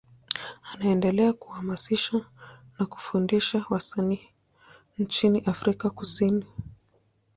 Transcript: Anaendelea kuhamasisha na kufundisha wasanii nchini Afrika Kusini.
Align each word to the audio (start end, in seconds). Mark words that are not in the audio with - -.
Anaendelea 0.73 1.33
kuhamasisha 1.33 2.25
na 2.79 2.85
kufundisha 2.85 3.65
wasanii 3.69 4.29
nchini 4.97 5.39
Afrika 5.41 5.89
Kusini. 5.89 6.45